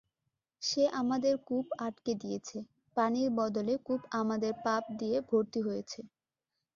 সে 0.61 0.83
আমাদের 1.01 1.33
কূপ 1.47 1.65
আটকে 1.79 2.13
দিয়েছে, 2.15 2.57
পানির 2.97 3.29
বদলে 3.39 3.73
কূপ 3.85 4.01
আমাদের 4.21 4.53
পাপ 4.65 4.83
দিয়ে 4.99 5.17
ভর্তি 5.29 5.59
হয়েছে। 5.67 5.99